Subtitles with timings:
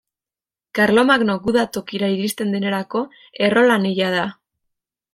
[0.79, 3.05] Karlomagno guda tokira iristen denerako,
[3.49, 4.29] Errolan hila da.